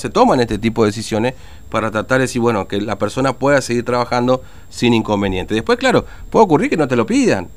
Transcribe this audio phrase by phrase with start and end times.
[0.00, 1.34] se toman este tipo de decisiones
[1.70, 5.56] para tratar de decir, bueno, que la persona pueda seguir trabajando sin inconveniente.
[5.56, 7.48] Después, claro, puede ocurrir que no te lo pidan.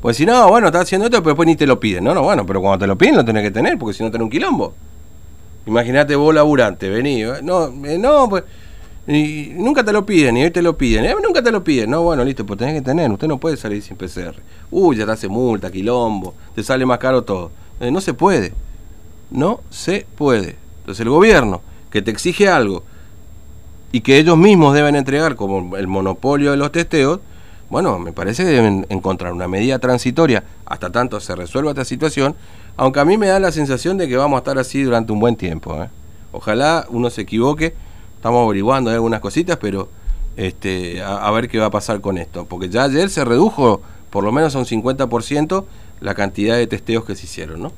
[0.00, 2.04] Pues si no, bueno, estás haciendo esto, pero después ni te lo piden.
[2.04, 4.10] No, no, bueno, pero cuando te lo piden lo tenés que tener, porque si no
[4.10, 4.72] tenés un quilombo.
[5.66, 8.44] Imagínate vos laburante, vení, eh, no, eh, no, pues,
[9.06, 11.90] y nunca te lo piden, y hoy te lo piden, eh, nunca te lo piden.
[11.90, 14.36] No, bueno, listo, pues tenés que tener, usted no puede salir sin PCR.
[14.70, 17.50] Uy, ya te hace multa, quilombo, te sale más caro todo.
[17.80, 18.54] No se puede,
[19.30, 20.56] no se puede.
[20.80, 21.60] Entonces el gobierno
[21.92, 22.82] que te exige algo
[23.92, 27.20] y que ellos mismos deben entregar como el monopolio de los testeos,
[27.68, 32.34] bueno, me parece que deben encontrar una medida transitoria hasta tanto se resuelva esta situación,
[32.76, 35.20] aunque a mí me da la sensación de que vamos a estar así durante un
[35.20, 35.74] buen tiempo.
[35.82, 35.88] ¿eh?
[36.32, 37.74] Ojalá uno se equivoque,
[38.16, 39.90] estamos averiguando algunas cositas, pero
[40.36, 44.24] este, a, ver qué va a pasar con esto, porque ya ayer se redujo por
[44.24, 45.64] lo menos a un 50%
[46.00, 47.60] la cantidad de testeos que se hicieron.
[47.60, 47.72] ¿no?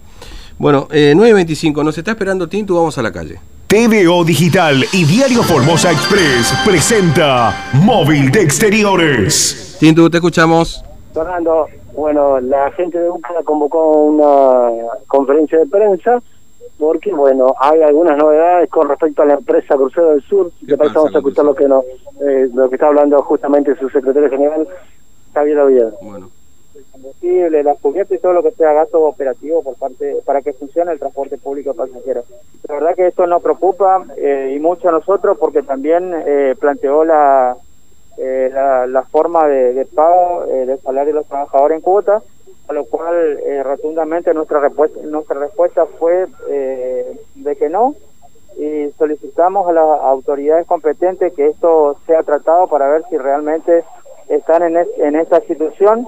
[0.59, 3.40] Bueno, eh, 9.25, nos está esperando Tinto, vamos a la calle.
[3.74, 9.76] TVO Digital y Diario Formosa Express presenta Móvil de Exteriores.
[9.80, 10.85] Tintu, te escuchamos.
[11.12, 14.71] Fernando, bueno, la gente de UCA convocó una
[15.09, 16.23] conferencia de prensa
[16.79, 20.52] porque, bueno, hay algunas novedades con respecto a la empresa Crucero del Sur.
[20.65, 21.82] Que vamos a escuchar lo que, no,
[22.24, 24.68] eh, lo que está hablando justamente su secretario general,
[25.35, 25.98] Javier Oviedo.
[26.01, 26.30] Bueno
[26.92, 30.92] combustible, las cubiertas y todo lo que sea gasto operativo por parte para que funcione
[30.92, 32.24] el transporte público de pasajeros.
[32.68, 37.04] La verdad que esto nos preocupa eh, y mucho a nosotros porque también eh, planteó
[37.04, 37.56] la,
[38.16, 42.22] eh, la, forma de, pago eh, del salario de los trabajadores en cuotas,
[42.68, 47.96] a lo cual eh, rotundamente nuestra respuesta nuestra respuesta fue de que no
[48.56, 53.82] y solicitamos a las autoridades competentes que esto sea tratado para ver si realmente
[54.28, 56.06] están en, es, en esta situación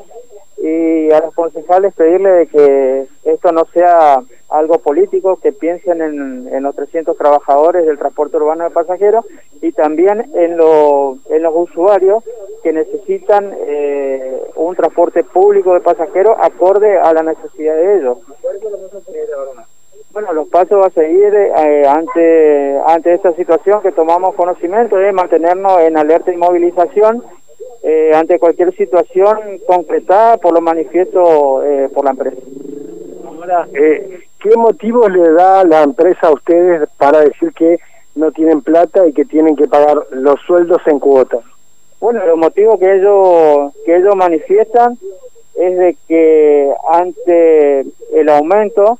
[0.66, 6.62] y a los concejales pedirle de que esto no sea algo político, que piensen en,
[6.62, 9.24] los 300 trabajadores del transporte urbano de pasajeros
[9.60, 12.22] y también en, lo, en los usuarios
[12.62, 18.18] que necesitan eh, un transporte público de pasajeros acorde a la necesidad de ellos.
[20.12, 25.80] Bueno, los pasos a seguir eh, ante, ante esta situación que tomamos conocimiento de mantenernos
[25.80, 27.22] en alerta y movilización
[27.82, 32.36] eh, ante cualquier situación concretada por lo manifiesto eh, por la empresa.
[33.26, 37.78] Ahora, eh, ¿qué motivos le da la empresa a ustedes para decir que
[38.14, 41.44] no tienen plata y que tienen que pagar los sueldos en cuotas?
[42.00, 44.98] Bueno, los motivos que ellos que ellos manifiestan
[45.54, 47.80] es de que ante
[48.14, 48.98] el aumento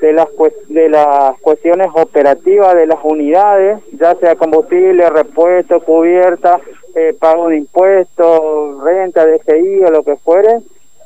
[0.00, 0.26] de las
[0.68, 6.60] de las cuestiones operativas de las unidades, ya sea combustible, repuesto, cubierta,
[6.94, 10.58] eh, pago de impuestos, renta, DGI o lo que fuere,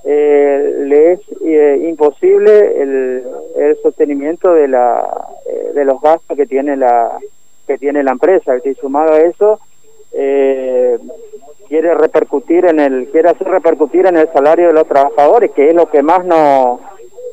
[0.05, 3.25] eh, le es eh, imposible el,
[3.57, 5.05] el, sostenimiento de la
[5.47, 7.19] eh, de los gastos que tiene la
[7.67, 8.55] que tiene la empresa.
[8.65, 9.59] Y sumado a eso
[10.13, 10.97] eh,
[11.69, 15.75] quiere repercutir en el quiere hacer repercutir en el salario de los trabajadores que es
[15.75, 16.81] lo que más nos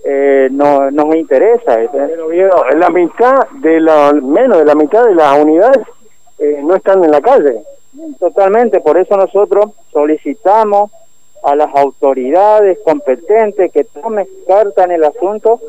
[0.04, 1.78] eh, no, nos interesa.
[1.92, 5.86] Pero, la mitad de la menos de la mitad de las unidades
[6.40, 7.64] eh, no están en la calle
[8.20, 10.92] Totalmente, por eso nosotros solicitamos
[11.44, 15.60] a las autoridades competentes que tomen carta en el asunto,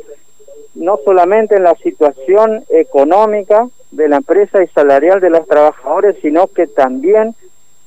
[0.74, 6.46] no solamente en la situación económica de la empresa y salarial de los trabajadores, sino
[6.46, 7.34] que también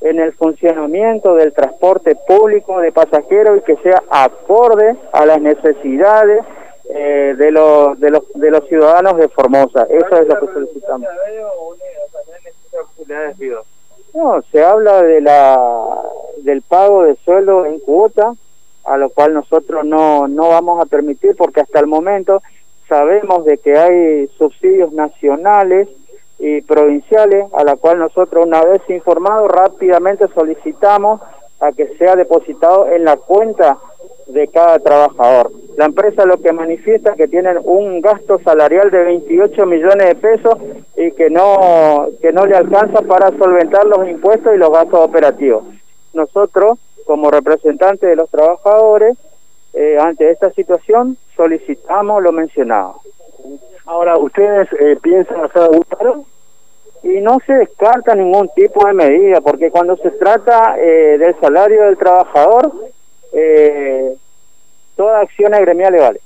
[0.02, 6.46] en el funcionamiento del transporte público de pasajeros y que sea acorde a las necesidades
[6.90, 9.88] eh, de, los, de, los, de los ciudadanos de Formosa.
[9.90, 11.08] Eso es lo que solicitamos.
[14.17, 15.61] No, se habla de la
[16.39, 18.33] del pago de sueldo en cuota,
[18.83, 22.41] a lo cual nosotros no, no vamos a permitir porque hasta el momento
[22.89, 25.88] sabemos de que hay subsidios nacionales
[26.39, 31.22] y provinciales, a la cual nosotros una vez informado rápidamente solicitamos
[31.59, 33.77] a que sea depositado en la cuenta
[34.28, 35.51] de cada trabajador.
[35.78, 40.16] La empresa lo que manifiesta es que tienen un gasto salarial de 28 millones de
[40.16, 40.56] pesos
[40.95, 45.63] y que no que no le alcanza para solventar los impuestos y los gastos operativos.
[46.13, 49.18] Nosotros, como representantes de los trabajadores,
[49.74, 52.95] eh, ante esta situación solicitamos lo mencionado.
[53.86, 56.25] Ahora, ¿ustedes eh, piensan hacer algún paro?
[57.04, 61.83] Y no se descarta ningún tipo de medida, porque cuando se trata eh, del salario
[61.83, 62.74] del trabajador,
[63.33, 64.13] eh,
[64.95, 66.19] toda acción gremial vale.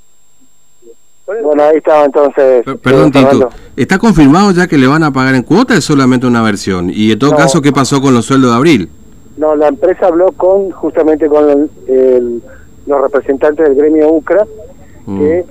[1.43, 2.65] Bueno, ahí estaba entonces.
[2.81, 3.49] Perdón, Tito.
[3.77, 6.89] ¿Está confirmado ya que le van a pagar en cuota es solamente una versión?
[6.93, 8.89] Y en todo no, caso, ¿qué pasó con los sueldos de abril?
[9.37, 12.43] No, la empresa habló con justamente con el, el,
[12.85, 14.45] los representantes del gremio UCRA
[15.05, 15.19] mm.
[15.19, 15.45] que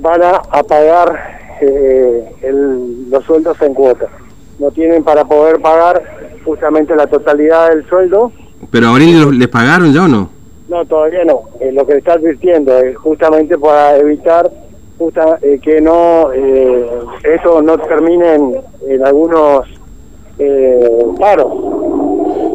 [0.00, 4.10] van a, a pagar eh, el- los sueldos en cuotas.
[4.58, 6.02] No tienen para poder pagar
[6.44, 8.30] justamente la totalidad del sueldo.
[8.70, 10.30] Pero Abril les pagaron ya o no?
[10.68, 11.42] No, todavía no.
[11.60, 14.50] Eh, lo que está advirtiendo es justamente para evitar
[14.98, 16.86] justa- eh, que no eh,
[17.36, 18.54] eso no termine en,
[18.86, 19.66] en algunos
[20.38, 21.52] eh, paros.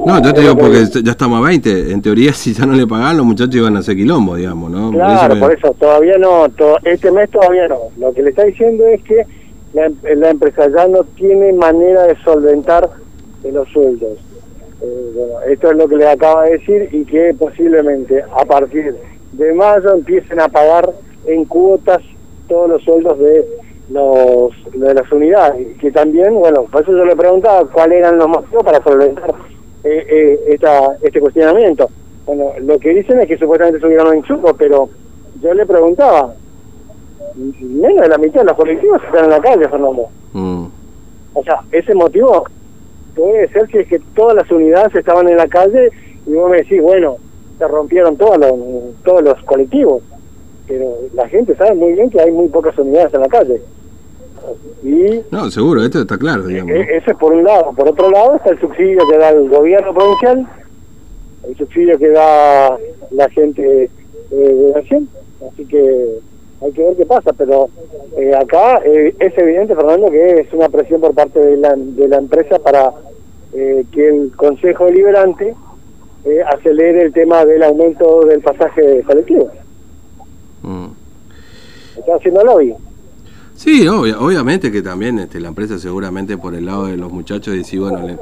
[0.06, 1.92] No, yo te digo porque ya estamos a 20.
[1.92, 4.92] En teoría, si ya no le pagaban, los muchachos iban a hacer quilombo, digamos, ¿no?
[4.92, 7.78] Claro, por eso todavía no, to- este mes todavía no.
[7.98, 9.26] Lo que le está diciendo es que
[9.74, 12.90] la, em- la empresa ya no tiene manera de solventar
[13.52, 14.18] los sueldos.
[14.82, 18.96] Eh, bueno, esto es lo que le acaba de decir y que posiblemente a partir
[19.32, 20.90] de mayo empiecen a pagar
[21.26, 22.02] en cuotas
[22.48, 23.46] todos los sueldos de
[23.90, 25.78] los de las unidades.
[25.80, 29.34] Que también, bueno, por eso yo le preguntaba cuáles eran los motivos para solventar
[29.84, 31.90] eh, eh, esta, este cuestionamiento.
[32.26, 34.90] Bueno, lo que dicen es que supuestamente subieron los insumos, pero
[35.42, 36.34] yo le preguntaba,
[37.36, 40.08] menos de la mitad de los colectivos están en la calle, Fernando.
[40.32, 40.66] Mm.
[41.34, 42.46] O sea, ese motivo
[43.16, 45.90] puede ser es que todas las unidades estaban en la calle
[46.26, 47.18] y vos me decís, bueno,
[47.58, 48.52] se rompieron todos los,
[49.04, 50.02] todos los colectivos.
[50.68, 53.62] Pero la gente sabe muy bien que hay muy pocas unidades en la calle.
[54.84, 56.72] Y No, seguro, esto está claro, digamos.
[56.74, 57.72] e- Ese es por un lado.
[57.76, 60.48] Por otro lado está el subsidio que da el gobierno provincial,
[61.48, 62.78] el subsidio que da
[63.12, 63.90] la gente eh,
[64.32, 65.08] de Nación.
[65.52, 66.20] Así que
[66.64, 67.32] hay que ver qué pasa.
[67.34, 67.70] Pero
[68.18, 72.08] eh, acá eh, es evidente, Fernando, que es una presión por parte de la, de
[72.08, 72.92] la empresa para
[73.54, 75.54] eh, que el Consejo Deliberante
[76.26, 79.52] eh, acelere el tema del aumento del pasaje colectivo.
[80.62, 80.86] Mm.
[82.00, 82.74] Está haciendo lobby.
[83.56, 87.54] Sí, obvia- obviamente que también este, la empresa seguramente por el lado de los muchachos
[87.54, 88.18] decir, bueno, le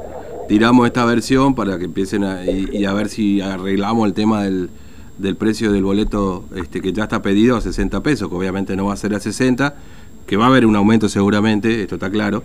[0.46, 4.44] tiramos esta versión para que empiecen a, y, y a ver si arreglamos el tema
[4.44, 4.68] del,
[5.18, 8.86] del precio del boleto este, que ya está pedido a 60 pesos, que obviamente no
[8.86, 9.74] va a ser a 60,
[10.26, 12.42] que va a haber un aumento seguramente, esto está claro,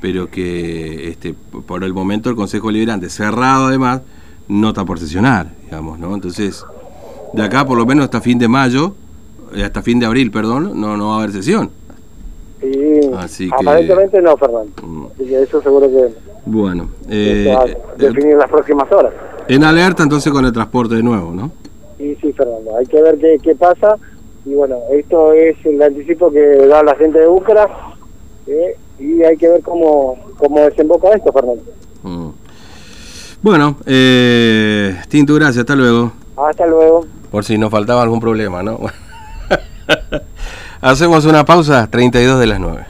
[0.00, 1.34] pero que este,
[1.66, 4.02] por el momento el Consejo Liberante, cerrado además,
[4.48, 6.14] no está por sesionar, digamos, ¿no?
[6.14, 6.64] Entonces,
[7.32, 8.94] de acá por lo menos hasta fin de mayo,
[9.54, 11.70] eh, hasta fin de abril, perdón, no, no va a haber sesión.
[12.62, 14.72] Y Así que- aparentemente no, Fernando.
[14.82, 15.06] Mm.
[15.14, 16.14] Así que eso seguro que
[16.46, 19.12] Bueno, eh, eh, definir las próximas horas.
[19.48, 21.52] en alerta entonces con el transporte de nuevo, ¿no?
[22.44, 23.96] Fernando, hay que ver qué, qué pasa.
[24.46, 27.68] Y bueno, esto es el anticipo que da la gente de Búcara.
[28.46, 31.62] eh, y hay que ver cómo, cómo desemboca esto, Fernando.
[32.02, 32.30] Mm.
[33.42, 36.12] Bueno, eh, Tintu, gracias, hasta luego.
[36.36, 37.06] Hasta luego.
[37.30, 38.78] Por si nos faltaba algún problema, ¿no?
[40.80, 42.86] Hacemos una pausa, 32 de las 9.